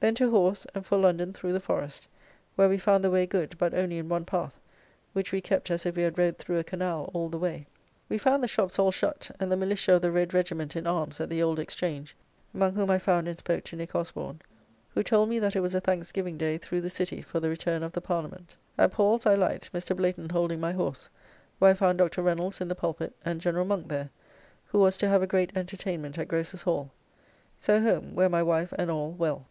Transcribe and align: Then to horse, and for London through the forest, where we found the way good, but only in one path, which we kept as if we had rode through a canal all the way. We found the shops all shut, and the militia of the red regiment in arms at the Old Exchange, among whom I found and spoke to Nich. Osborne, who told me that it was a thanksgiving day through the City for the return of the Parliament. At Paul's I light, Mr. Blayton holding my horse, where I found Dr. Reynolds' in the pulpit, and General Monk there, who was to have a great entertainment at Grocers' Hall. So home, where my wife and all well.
Then 0.00 0.16
to 0.16 0.30
horse, 0.30 0.66
and 0.74 0.84
for 0.84 0.98
London 0.98 1.32
through 1.32 1.52
the 1.52 1.60
forest, 1.60 2.08
where 2.56 2.68
we 2.68 2.76
found 2.76 3.04
the 3.04 3.10
way 3.12 3.24
good, 3.24 3.56
but 3.56 3.72
only 3.72 3.98
in 3.98 4.08
one 4.08 4.24
path, 4.24 4.58
which 5.12 5.30
we 5.30 5.40
kept 5.40 5.70
as 5.70 5.86
if 5.86 5.94
we 5.94 6.02
had 6.02 6.18
rode 6.18 6.38
through 6.38 6.58
a 6.58 6.64
canal 6.64 7.08
all 7.14 7.28
the 7.28 7.38
way. 7.38 7.68
We 8.08 8.18
found 8.18 8.42
the 8.42 8.48
shops 8.48 8.80
all 8.80 8.90
shut, 8.90 9.30
and 9.38 9.52
the 9.52 9.56
militia 9.56 9.94
of 9.94 10.02
the 10.02 10.10
red 10.10 10.34
regiment 10.34 10.74
in 10.74 10.88
arms 10.88 11.20
at 11.20 11.30
the 11.30 11.40
Old 11.40 11.60
Exchange, 11.60 12.16
among 12.52 12.74
whom 12.74 12.90
I 12.90 12.98
found 12.98 13.28
and 13.28 13.38
spoke 13.38 13.62
to 13.62 13.76
Nich. 13.76 13.94
Osborne, 13.94 14.42
who 14.88 15.04
told 15.04 15.28
me 15.28 15.38
that 15.38 15.54
it 15.54 15.60
was 15.60 15.72
a 15.72 15.80
thanksgiving 15.80 16.36
day 16.36 16.58
through 16.58 16.80
the 16.80 16.90
City 16.90 17.22
for 17.22 17.38
the 17.38 17.48
return 17.48 17.84
of 17.84 17.92
the 17.92 18.00
Parliament. 18.00 18.56
At 18.76 18.90
Paul's 18.90 19.24
I 19.24 19.36
light, 19.36 19.70
Mr. 19.72 19.96
Blayton 19.96 20.30
holding 20.32 20.58
my 20.58 20.72
horse, 20.72 21.10
where 21.60 21.70
I 21.70 21.74
found 21.74 21.98
Dr. 21.98 22.22
Reynolds' 22.22 22.60
in 22.60 22.66
the 22.66 22.74
pulpit, 22.74 23.14
and 23.24 23.40
General 23.40 23.66
Monk 23.66 23.86
there, 23.86 24.10
who 24.66 24.80
was 24.80 24.96
to 24.96 25.06
have 25.08 25.22
a 25.22 25.28
great 25.28 25.56
entertainment 25.56 26.18
at 26.18 26.26
Grocers' 26.26 26.62
Hall. 26.62 26.90
So 27.60 27.80
home, 27.80 28.16
where 28.16 28.28
my 28.28 28.42
wife 28.42 28.72
and 28.76 28.90
all 28.90 29.12
well. 29.12 29.46